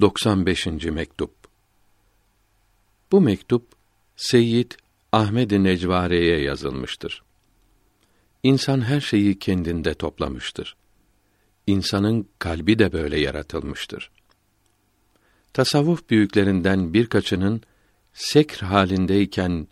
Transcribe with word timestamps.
95. 0.00 0.66
mektup. 0.66 1.30
Bu 3.12 3.20
mektup 3.20 3.66
Seyyid 4.16 4.72
Ahmed 5.12 5.50
Necvare'ye 5.50 6.40
yazılmıştır. 6.40 7.22
İnsan 8.42 8.80
her 8.80 9.00
şeyi 9.00 9.38
kendinde 9.38 9.94
toplamıştır. 9.94 10.76
İnsanın 11.66 12.28
kalbi 12.38 12.78
de 12.78 12.92
böyle 12.92 13.20
yaratılmıştır. 13.20 14.10
Tasavvuf 15.52 16.10
büyüklerinden 16.10 16.94
birkaçının 16.94 17.62
sekr 18.12 18.62
halindeyken 18.62 19.68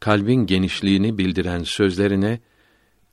kalbin 0.00 0.46
genişliğini 0.46 1.18
bildiren 1.18 1.62
sözlerine 1.62 2.40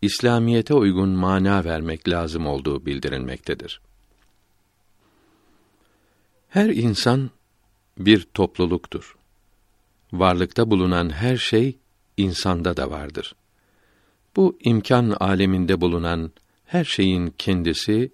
İslamiyete 0.02 0.74
uygun 0.74 1.10
mana 1.10 1.64
vermek 1.64 2.10
lazım 2.10 2.48
olduğu 2.48 2.86
bildirilmektedir. 2.86 3.82
Her 6.56 6.70
insan 6.70 7.30
bir 7.98 8.22
topluluktur. 8.34 9.16
Varlıkta 10.14 10.72
bulunan 10.72 11.10
her 11.10 11.38
şey 11.38 11.78
insanda 12.18 12.78
da 12.78 12.92
vardır. 12.92 13.36
Bu 14.36 14.58
imkan 14.60 15.10
aleminde 15.20 15.82
bulunan 15.82 16.32
her 16.66 16.84
şeyin 16.84 17.34
kendisi 17.38 18.12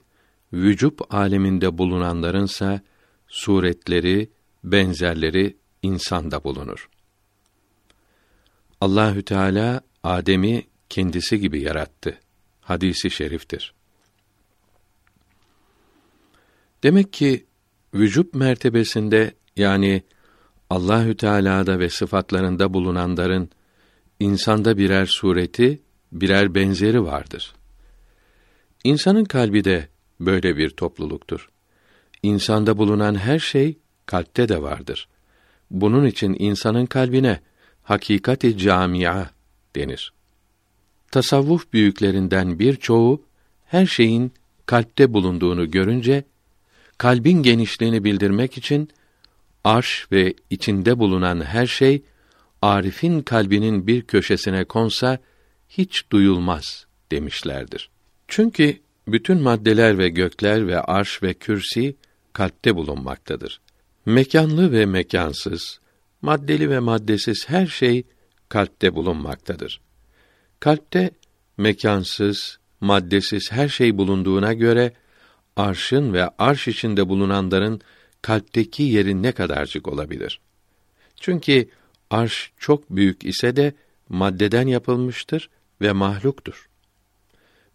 vücub 0.54 1.00
aleminde 1.10 1.78
bulunanlarınsa 1.78 2.82
suretleri, 3.28 4.30
benzerleri 4.64 5.58
insanda 5.82 6.44
bulunur. 6.44 6.90
Allahü 8.82 9.24
Teala 9.24 9.82
Adem'i 10.04 10.68
kendisi 10.90 11.40
gibi 11.40 11.62
yarattı. 11.62 12.20
Hadisi 12.62 13.10
şeriftir. 13.10 13.74
Demek 16.84 17.14
ki 17.14 17.46
vücub 17.94 18.34
mertebesinde 18.34 19.34
yani 19.56 20.04
Allahü 20.70 21.18
Teala'da 21.18 21.80
ve 21.80 21.90
sıfatlarında 21.90 22.74
bulunanların 22.74 23.50
insanda 24.20 24.78
birer 24.78 25.06
sureti, 25.06 25.82
birer 26.12 26.56
benzeri 26.56 27.04
vardır. 27.04 27.54
İnsanın 28.84 29.26
kalbi 29.26 29.64
de 29.64 29.88
böyle 30.20 30.58
bir 30.58 30.70
topluluktur. 30.70 31.50
İnsanda 32.24 32.78
bulunan 32.78 33.16
her 33.16 33.40
şey 33.40 33.78
kalpte 34.06 34.50
de 34.50 34.62
vardır. 34.62 35.08
Bunun 35.72 36.06
için 36.06 36.36
insanın 36.40 36.86
kalbine 36.86 37.40
hakikati 37.84 38.58
camia 38.58 39.26
denir. 39.76 40.14
Tasavvuf 41.12 41.74
büyüklerinden 41.74 42.60
birçoğu 42.60 43.24
her 43.66 43.86
şeyin 43.86 44.34
kalpte 44.66 45.14
bulunduğunu 45.14 45.72
görünce 45.72 46.24
kalbin 47.02 47.44
genişliğini 47.44 48.04
bildirmek 48.04 48.58
için 48.58 48.90
arş 49.64 50.08
ve 50.12 50.34
içinde 50.50 51.00
bulunan 51.00 51.42
her 51.42 51.68
şey 51.68 52.02
Arif'in 52.62 53.22
kalbinin 53.22 53.88
bir 53.88 54.02
köşesine 54.02 54.64
konsa 54.64 55.20
hiç 55.70 56.12
duyulmaz 56.12 56.86
demişlerdir. 57.12 57.90
Çünkü 58.28 58.80
bütün 59.08 59.42
maddeler 59.42 59.98
ve 59.98 60.10
gökler 60.10 60.68
ve 60.68 60.82
arş 60.82 61.24
ve 61.24 61.34
kürsi 61.34 61.96
kalpte 62.34 62.76
bulunmaktadır. 62.76 63.62
Mekanlı 64.06 64.72
ve 64.72 64.86
mekansız, 64.86 65.80
maddeli 66.22 66.70
ve 66.70 66.80
maddesiz 66.80 67.50
her 67.50 67.68
şey 67.68 68.04
kalpte 68.50 68.96
bulunmaktadır. 68.96 69.82
Kalpte 70.60 71.12
mekansız, 71.58 72.60
maddesiz 72.82 73.52
her 73.52 73.70
şey 73.70 73.98
bulunduğuna 73.98 74.54
göre 74.54 74.94
arşın 75.56 76.14
ve 76.14 76.30
arş 76.38 76.68
içinde 76.68 77.10
bulunanların 77.10 77.82
kalpteki 78.22 78.84
yeri 78.84 79.24
ne 79.24 79.32
kadarcık 79.32 79.88
olabilir? 79.88 80.40
Çünkü 81.16 81.70
arş 82.10 82.52
çok 82.58 82.90
büyük 82.90 83.26
ise 83.26 83.56
de 83.56 83.74
maddeden 84.10 84.68
yapılmıştır 84.68 85.50
ve 85.82 85.92
mahluktur. 85.92 86.70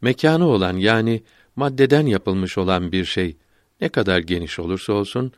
Mekanı 0.00 0.46
olan 0.46 0.76
yani 0.76 1.22
maddeden 1.56 2.06
yapılmış 2.06 2.58
olan 2.58 2.92
bir 2.92 3.04
şey 3.04 3.36
ne 3.80 3.88
kadar 3.88 4.18
geniş 4.18 4.58
olursa 4.58 4.92
olsun 4.92 5.32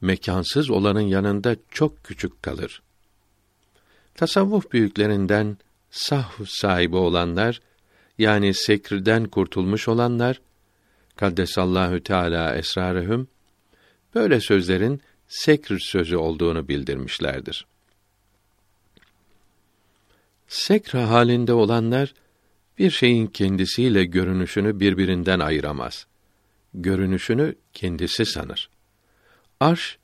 mekansız 0.00 0.70
olanın 0.70 1.00
yanında 1.00 1.56
çok 1.70 2.04
küçük 2.04 2.42
kalır. 2.42 2.82
Tasavvuf 4.14 4.72
büyüklerinden 4.72 5.58
sahv 5.90 6.44
sahibi 6.46 6.96
olanlar 6.96 7.60
yani 8.18 8.54
sekrden 8.54 9.24
kurtulmuş 9.24 9.88
olanlar 9.88 10.40
Kaddesallahu 11.16 12.02
Teala 12.02 12.56
esrarehum 12.56 13.28
böyle 14.14 14.40
sözlerin 14.40 15.00
sekr 15.28 15.78
sözü 15.78 16.16
olduğunu 16.16 16.68
bildirmişlerdir. 16.68 17.66
Sekr 20.48 20.96
halinde 20.96 21.52
olanlar 21.52 22.14
bir 22.78 22.90
şeyin 22.90 23.26
kendisiyle 23.26 24.04
görünüşünü 24.04 24.80
birbirinden 24.80 25.40
ayıramaz. 25.40 26.06
Görünüşünü 26.74 27.54
kendisi 27.72 28.26
sanır. 28.26 28.70
Arş 29.60 29.98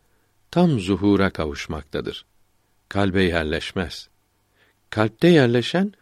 tam 0.51 0.81
zuhura 0.81 1.31
kavuşmaktadır. 1.31 2.25
Kalbe 2.89 3.23
yerleşmez. 3.23 4.09
Kalpte 4.91 5.29
yerleşen 5.29 5.93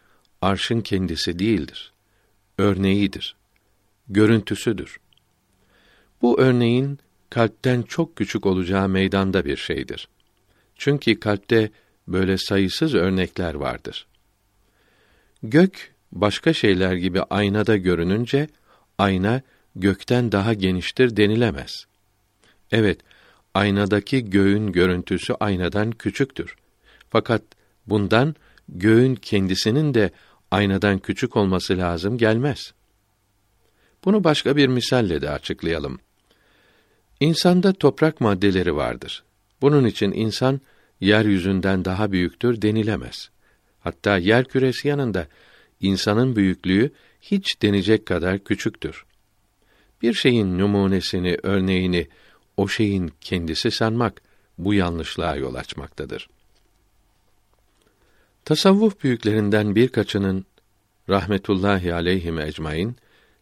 arşın 0.41 0.81
kendisi 0.81 1.39
değildir. 1.39 1.93
Örneğidir. 2.57 3.38
Görüntüsüdür. 4.09 4.99
Bu 6.21 6.41
örneğin 6.41 6.99
kalpten 7.29 7.81
çok 7.81 8.15
küçük 8.15 8.45
olacağı 8.45 8.89
meydanda 8.89 9.45
bir 9.45 9.57
şeydir. 9.57 10.07
Çünkü 10.75 11.19
kalpte 11.19 11.71
böyle 12.07 12.37
sayısız 12.37 12.95
örnekler 12.95 13.53
vardır. 13.53 14.07
Gök 15.43 15.93
başka 16.11 16.53
şeyler 16.53 16.93
gibi 16.93 17.21
aynada 17.21 17.77
görününce 17.77 18.47
ayna 18.97 19.41
gökten 19.75 20.31
daha 20.31 20.53
geniştir 20.53 21.17
denilemez. 21.17 21.85
Evet, 22.71 22.99
aynadaki 23.53 24.29
göğün 24.29 24.71
görüntüsü 24.71 25.33
aynadan 25.39 25.91
küçüktür. 25.91 26.55
Fakat 27.09 27.41
bundan 27.87 28.35
göğün 28.69 29.15
kendisinin 29.15 29.93
de 29.93 30.11
aynadan 30.51 30.99
küçük 30.99 31.35
olması 31.37 31.77
lazım 31.77 32.17
gelmez. 32.17 32.73
Bunu 34.05 34.23
başka 34.23 34.55
bir 34.55 34.67
misalle 34.67 35.21
de 35.21 35.29
açıklayalım. 35.29 35.99
İnsanda 37.19 37.73
toprak 37.73 38.21
maddeleri 38.21 38.75
vardır. 38.75 39.23
Bunun 39.61 39.85
için 39.85 40.11
insan 40.11 40.61
yeryüzünden 41.01 41.85
daha 41.85 42.11
büyüktür 42.11 42.61
denilemez. 42.61 43.29
Hatta 43.79 44.17
yer 44.17 44.45
küresi 44.45 44.87
yanında 44.87 45.27
insanın 45.79 46.35
büyüklüğü 46.35 46.91
hiç 47.21 47.61
denecek 47.61 48.05
kadar 48.05 48.39
küçüktür. 48.39 49.05
Bir 50.01 50.13
şeyin 50.13 50.59
numunesini, 50.59 51.37
örneğini 51.43 52.07
o 52.57 52.67
şeyin 52.67 53.11
kendisi 53.21 53.71
sanmak 53.71 54.21
bu 54.57 54.73
yanlışlığa 54.73 55.35
yol 55.35 55.55
açmaktadır. 55.55 56.29
Tasavvuf 58.45 59.03
büyüklerinden 59.03 59.75
birkaçının 59.75 60.45
rahmetullahi 61.09 61.93
aleyhim 61.93 62.39
ecmaîn 62.39 62.95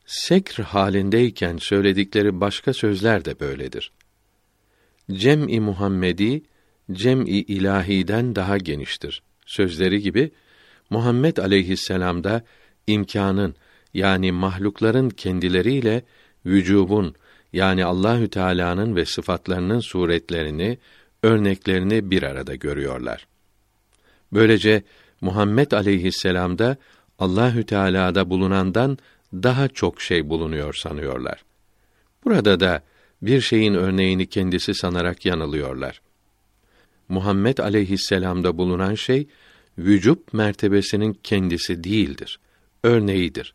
sekr 0.08 0.62
halindeyken 0.62 1.58
söyledikleri 1.58 2.42
başka 2.42 2.74
sözler 2.74 3.26
de 3.26 3.40
böyledir. 3.40 3.92
Cem-i 5.12 5.60
Muhammedi 5.60 6.44
cem-i 6.92 7.30
ilahiden 7.30 8.36
daha 8.36 8.58
geniştir. 8.58 9.22
Sözleri 9.46 10.02
gibi 10.02 10.32
Muhammed 10.90 11.38
aleyhisselam'da 11.38 12.44
imkanın 12.88 13.56
yani 13.94 14.32
mahlukların 14.32 15.10
kendileriyle 15.10 16.04
vücubun 16.46 17.16
yani 17.54 17.86
Allahü 17.86 18.30
Teala'nın 18.30 18.96
ve 18.96 19.06
sıfatlarının 19.06 19.80
suretlerini, 19.80 20.78
örneklerini 21.24 22.12
bir 22.12 22.24
arada 22.24 22.56
görüyorlar. 22.56 23.28
Böylece 24.34 24.84
Muhammed 25.22 25.72
aleyhisselam'da 25.72 26.78
Allahü 27.20 27.66
Teala'da 27.66 28.30
bulunandan 28.30 28.98
daha 29.34 29.68
çok 29.68 30.02
şey 30.02 30.30
bulunuyor 30.30 30.74
sanıyorlar. 30.74 31.44
Burada 32.24 32.60
da 32.60 32.84
bir 33.22 33.42
şeyin 33.42 33.74
örneğini 33.74 34.26
kendisi 34.26 34.74
sanarak 34.74 35.26
yanılıyorlar. 35.26 36.02
Muhammed 37.10 37.58
aleyhisselam'da 37.58 38.58
bulunan 38.58 38.96
şey 38.96 39.28
vücub 39.78 40.18
mertebesinin 40.34 41.20
kendisi 41.24 41.84
değildir, 41.84 42.40
örneğidir. 42.84 43.54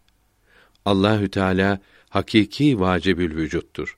Allahü 0.84 1.28
Teala 1.28 1.80
hakiki 2.08 2.80
vacibül 2.80 3.36
vücuttur. 3.36 3.96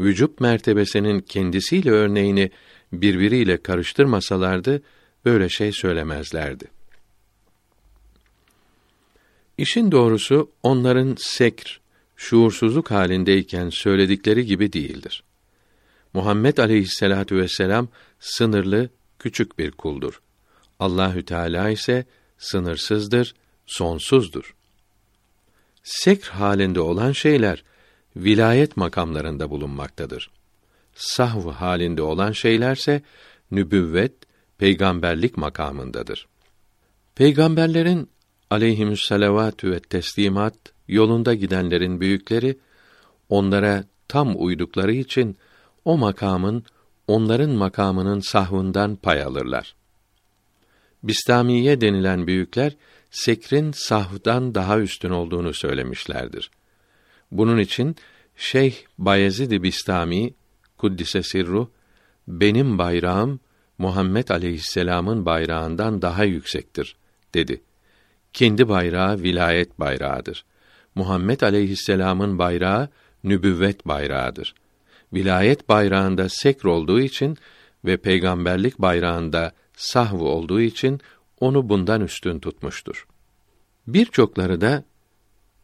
Vücub 0.00 0.40
mertebesinin 0.40 1.20
kendisiyle 1.20 1.90
örneğini 1.90 2.50
birbiriyle 2.92 3.62
karıştırmasalardı 3.62 4.82
böyle 5.24 5.48
şey 5.48 5.72
söylemezlerdi. 5.72 6.81
İşin 9.62 9.92
doğrusu 9.92 10.50
onların 10.62 11.14
sekr, 11.18 11.80
şuursuzluk 12.16 12.90
halindeyken 12.90 13.70
söyledikleri 13.70 14.46
gibi 14.46 14.72
değildir. 14.72 15.24
Muhammed 16.14 16.58
aleyhisselatu 16.58 17.36
vesselam 17.36 17.88
sınırlı, 18.20 18.90
küçük 19.18 19.58
bir 19.58 19.70
kuldur. 19.70 20.20
Allahü 20.78 21.24
Teala 21.24 21.70
ise 21.70 22.04
sınırsızdır, 22.38 23.34
sonsuzdur. 23.66 24.54
Sekr 25.82 26.28
halinde 26.28 26.80
olan 26.80 27.12
şeyler 27.12 27.64
vilayet 28.16 28.76
makamlarında 28.76 29.50
bulunmaktadır. 29.50 30.30
Sahv 30.94 31.50
halinde 31.50 32.02
olan 32.02 32.32
şeylerse 32.32 33.02
nübüvvet, 33.50 34.12
peygamberlik 34.58 35.36
makamındadır. 35.36 36.28
Peygamberlerin 37.14 38.08
aleyhimüsselavatü 38.52 39.70
ve 39.70 39.80
teslimat 39.80 40.54
yolunda 40.88 41.34
gidenlerin 41.34 42.00
büyükleri 42.00 42.58
onlara 43.28 43.84
tam 44.08 44.34
uydukları 44.36 44.92
için 44.92 45.36
o 45.84 45.98
makamın 45.98 46.64
onların 47.06 47.50
makamının 47.50 48.20
sahvından 48.20 48.96
pay 48.96 49.22
alırlar. 49.22 49.74
Bistamiye 51.02 51.80
denilen 51.80 52.26
büyükler 52.26 52.76
sekrin 53.10 53.72
sahvdan 53.72 54.54
daha 54.54 54.78
üstün 54.78 55.10
olduğunu 55.10 55.54
söylemişlerdir. 55.54 56.50
Bunun 57.30 57.58
için 57.58 57.96
Şeyh 58.36 58.74
Bayezid 58.98 59.62
Bistami 59.62 60.34
kuddise 60.78 61.22
sirru 61.22 61.70
benim 62.28 62.78
bayrağım 62.78 63.40
Muhammed 63.78 64.28
aleyhisselam'ın 64.28 65.26
bayrağından 65.26 66.02
daha 66.02 66.24
yüksektir 66.24 66.96
dedi. 67.34 67.62
Kendi 68.32 68.68
bayrağı 68.68 69.22
vilayet 69.22 69.80
bayrağıdır. 69.80 70.44
Muhammed 70.94 71.40
aleyhisselam'ın 71.40 72.38
bayrağı 72.38 72.88
nübüvvet 73.24 73.88
bayrağıdır. 73.88 74.54
Vilayet 75.12 75.68
bayrağında 75.68 76.28
sekr 76.28 76.64
olduğu 76.64 77.00
için 77.00 77.36
ve 77.84 77.96
peygamberlik 77.96 78.78
bayrağında 78.78 79.52
sahv 79.76 80.20
olduğu 80.20 80.60
için 80.60 81.00
onu 81.40 81.68
bundan 81.68 82.00
üstün 82.00 82.38
tutmuştur. 82.38 83.06
Birçokları 83.86 84.60
da 84.60 84.84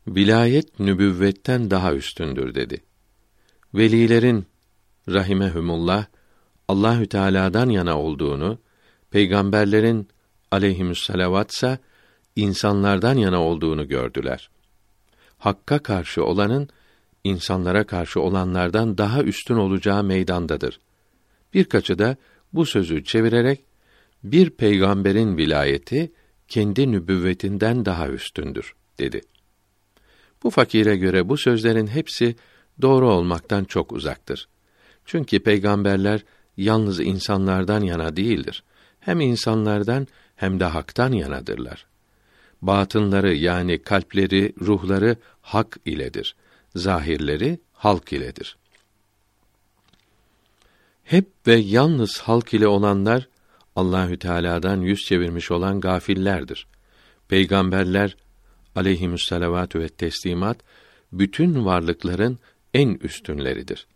vilayet 0.06 0.80
nübüvvetten 0.80 1.70
daha 1.70 1.94
üstündür 1.94 2.54
dedi. 2.54 2.82
Velilerin 3.74 4.46
rahimehumullah 5.08 6.06
Allahü 6.68 7.06
Teala'dan 7.06 7.70
yana 7.70 7.98
olduğunu, 7.98 8.58
peygamberlerin 9.10 10.08
aleyhimüsselavatsa 10.50 11.78
insanlardan 12.38 13.14
yana 13.14 13.42
olduğunu 13.42 13.88
gördüler. 13.88 14.50
Hakka 15.38 15.78
karşı 15.78 16.24
olanın 16.24 16.68
insanlara 17.24 17.86
karşı 17.86 18.20
olanlardan 18.20 18.98
daha 18.98 19.22
üstün 19.22 19.56
olacağı 19.56 20.04
meydandadır. 20.04 20.80
Birkaçı 21.54 21.98
da 21.98 22.16
bu 22.52 22.66
sözü 22.66 23.04
çevirerek 23.04 23.64
bir 24.24 24.50
peygamberin 24.50 25.36
vilayeti 25.36 26.12
kendi 26.48 26.92
nübüvvetinden 26.92 27.84
daha 27.84 28.08
üstündür 28.08 28.74
dedi. 28.98 29.20
Bu 30.42 30.50
fakire 30.50 30.96
göre 30.96 31.28
bu 31.28 31.36
sözlerin 31.36 31.86
hepsi 31.86 32.36
doğru 32.82 33.12
olmaktan 33.12 33.64
çok 33.64 33.92
uzaktır. 33.92 34.48
Çünkü 35.04 35.40
peygamberler 35.40 36.24
yalnız 36.56 37.00
insanlardan 37.00 37.80
yana 37.80 38.16
değildir. 38.16 38.62
Hem 39.00 39.20
insanlardan 39.20 40.06
hem 40.36 40.60
de 40.60 40.64
haktan 40.64 41.12
yanadırlar. 41.12 41.86
Batınları 42.62 43.34
yani 43.34 43.82
kalpleri, 43.82 44.52
ruhları 44.60 45.16
hak 45.40 45.76
iledir. 45.84 46.36
Zahirleri 46.76 47.58
halk 47.72 48.12
iledir. 48.12 48.56
Hep 51.04 51.26
ve 51.46 51.54
yalnız 51.54 52.18
halk 52.18 52.54
ile 52.54 52.68
olanlar 52.68 53.28
Allahü 53.76 54.18
Teala'dan 54.18 54.80
yüz 54.80 54.98
çevirmiş 54.98 55.50
olan 55.50 55.80
gafillerdir. 55.80 56.66
Peygamberler 57.28 58.16
aleyhimüsselavatü 58.74 59.80
ve 59.80 59.88
teslimat 59.88 60.58
bütün 61.12 61.64
varlıkların 61.64 62.38
en 62.74 62.94
üstünleridir. 62.94 63.86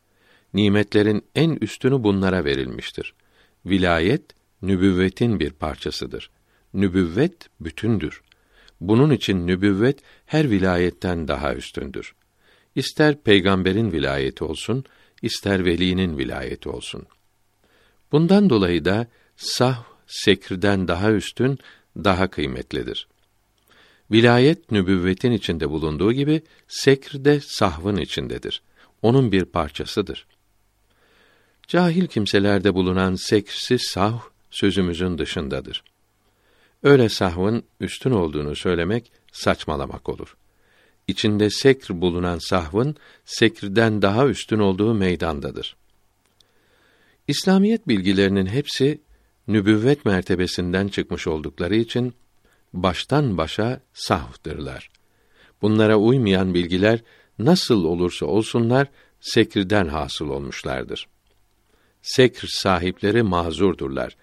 Nimetlerin 0.54 1.24
en 1.34 1.58
üstünü 1.60 2.04
bunlara 2.04 2.44
verilmiştir. 2.44 3.14
Vilayet 3.66 4.22
nübüvvetin 4.62 5.40
bir 5.40 5.50
parçasıdır. 5.50 6.30
Nübüvvet 6.74 7.48
bütündür. 7.60 8.22
Bunun 8.82 9.10
için 9.10 9.46
nübüvvet 9.46 9.98
her 10.26 10.50
vilayetten 10.50 11.28
daha 11.28 11.54
üstündür. 11.54 12.14
İster 12.74 13.22
peygamberin 13.22 13.92
vilayeti 13.92 14.44
olsun, 14.44 14.84
ister 15.22 15.64
velinin 15.64 16.18
vilayeti 16.18 16.68
olsun. 16.68 17.06
Bundan 18.12 18.50
dolayı 18.50 18.84
da 18.84 19.06
sah 19.36 19.84
sekirden 20.06 20.88
daha 20.88 21.12
üstün, 21.12 21.58
daha 21.96 22.30
kıymetlidir. 22.30 23.08
Vilayet 24.10 24.72
nübüvvetin 24.72 25.32
içinde 25.32 25.70
bulunduğu 25.70 26.12
gibi 26.12 26.42
sekr 26.68 27.24
de 27.24 27.40
sahvın 27.40 27.96
içindedir. 27.96 28.62
Onun 29.02 29.32
bir 29.32 29.44
parçasıdır. 29.44 30.26
Cahil 31.68 32.06
kimselerde 32.06 32.74
bulunan 32.74 33.14
seksiz 33.14 33.82
sahv 33.82 34.18
sözümüzün 34.50 35.18
dışındadır. 35.18 35.82
Öyle 36.82 37.08
sahvın 37.08 37.62
üstün 37.80 38.10
olduğunu 38.10 38.56
söylemek 38.56 39.12
saçmalamak 39.32 40.08
olur. 40.08 40.36
İçinde 41.08 41.50
sekr 41.50 42.00
bulunan 42.00 42.38
sahvın 42.38 42.96
sekrden 43.24 44.02
daha 44.02 44.26
üstün 44.26 44.58
olduğu 44.58 44.94
meydandadır. 44.94 45.76
İslamiyet 47.28 47.88
bilgilerinin 47.88 48.46
hepsi 48.46 49.00
nübüvvet 49.48 50.04
mertebesinden 50.04 50.88
çıkmış 50.88 51.26
oldukları 51.26 51.76
için 51.76 52.14
baştan 52.72 53.38
başa 53.38 53.80
sahvdırlar. 53.92 54.90
Bunlara 55.62 55.96
uymayan 55.96 56.54
bilgiler 56.54 57.00
nasıl 57.38 57.84
olursa 57.84 58.26
olsunlar 58.26 58.86
sekirden 59.20 59.88
hasıl 59.88 60.28
olmuşlardır. 60.28 61.08
Sekr 62.02 62.46
sahipleri 62.48 63.22
mazurdurlar. 63.22 64.16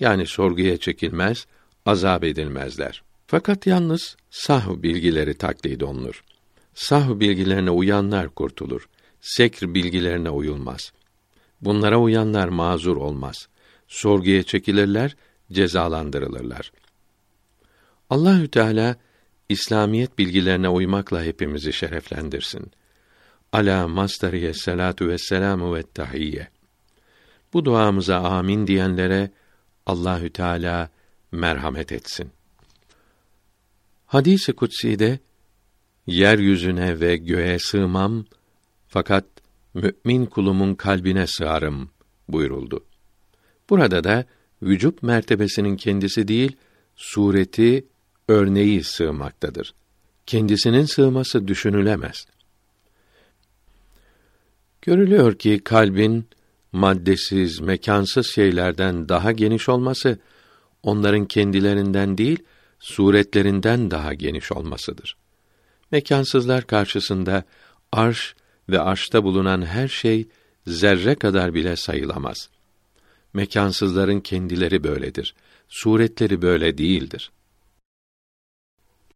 Yani 0.00 0.26
sorguya 0.26 0.76
çekilmez, 0.76 1.46
azap 1.88 2.24
edilmezler. 2.24 3.02
Fakat 3.26 3.66
yalnız 3.66 4.16
sahv 4.30 4.82
bilgileri 4.82 5.34
taklit 5.34 5.82
olunur. 5.82 6.24
Sahv 6.74 7.20
bilgilerine 7.20 7.70
uyanlar 7.70 8.28
kurtulur. 8.28 8.88
Sekr 9.20 9.74
bilgilerine 9.74 10.30
uyulmaz. 10.30 10.92
Bunlara 11.60 11.98
uyanlar 11.98 12.48
mazur 12.48 12.96
olmaz. 12.96 13.48
Sorguya 13.88 14.42
çekilirler, 14.42 15.16
cezalandırılırlar. 15.52 16.72
Allahü 18.10 18.48
Teala 18.48 18.96
İslamiyet 19.48 20.18
bilgilerine 20.18 20.68
uymakla 20.68 21.22
hepimizi 21.24 21.72
şereflendirsin. 21.72 22.70
Ala 23.52 23.88
mastariye 23.88 24.54
salatu 24.54 25.08
ve 25.08 25.18
selamu 25.18 25.74
ve 25.74 25.82
tahiyye. 25.82 26.48
Bu 27.52 27.64
duamıza 27.64 28.18
amin 28.18 28.66
diyenlere 28.66 29.30
Allahü 29.86 30.30
Teala 30.30 30.90
merhamet 31.32 31.92
etsin. 31.92 32.30
Hadis-i 34.06 34.52
kutsi'de 34.52 35.18
yeryüzüne 36.06 37.00
ve 37.00 37.16
göğe 37.16 37.58
sığmam 37.58 38.24
fakat 38.88 39.24
mümin 39.74 40.26
kulumun 40.26 40.74
kalbine 40.74 41.26
sığarım 41.26 41.90
buyuruldu. 42.28 42.84
Burada 43.70 44.04
da 44.04 44.24
vücut 44.62 45.02
mertebesinin 45.02 45.76
kendisi 45.76 46.28
değil, 46.28 46.56
sureti, 46.96 47.86
örneği 48.28 48.84
sığmaktadır. 48.84 49.74
Kendisinin 50.26 50.84
sığması 50.84 51.48
düşünülemez. 51.48 52.26
Görülüyor 54.82 55.34
ki 55.38 55.60
kalbin 55.64 56.26
maddesiz, 56.72 57.60
mekansız 57.60 58.26
şeylerden 58.26 59.08
daha 59.08 59.32
geniş 59.32 59.68
olması 59.68 60.18
onların 60.88 61.26
kendilerinden 61.26 62.18
değil, 62.18 62.38
suretlerinden 62.80 63.90
daha 63.90 64.14
geniş 64.14 64.52
olmasıdır. 64.52 65.16
Mekansızlar 65.92 66.66
karşısında 66.66 67.44
arş 67.92 68.34
ve 68.68 68.80
arşta 68.80 69.24
bulunan 69.24 69.66
her 69.66 69.88
şey 69.88 70.28
zerre 70.66 71.14
kadar 71.14 71.54
bile 71.54 71.76
sayılamaz. 71.76 72.48
Mekansızların 73.32 74.20
kendileri 74.20 74.84
böyledir. 74.84 75.34
Suretleri 75.68 76.42
böyle 76.42 76.78
değildir. 76.78 77.30